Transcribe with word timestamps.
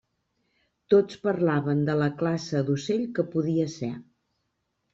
Tots 0.93 1.19
parlaven 1.25 1.83
de 1.91 1.97
la 2.01 2.09
classe 2.23 2.63
d'ocell 2.73 3.07
que 3.19 3.29
podia 3.37 3.69
ser. 3.79 3.95